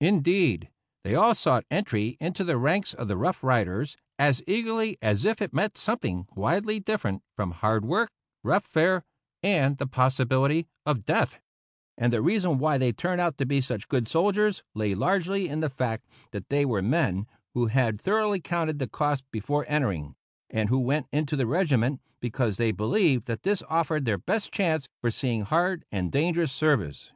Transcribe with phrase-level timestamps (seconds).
[0.00, 0.70] Indeed,
[1.02, 5.42] they all sought entry into the ranks of the Rough Riders as eagerly as if
[5.42, 8.08] it meant something widely different from hard work,
[8.44, 9.02] rough fare,
[9.42, 11.40] and the possibility of death;
[11.98, 15.58] and the reason why they turned out to be such good soldiers lay largely in
[15.58, 20.14] the fact that they were men who had thoroughly counted the cost before entering,
[20.48, 24.86] and who went into the regiment because they believed that this offered their best chance
[25.00, 27.10] for seeing hard and dangerous service.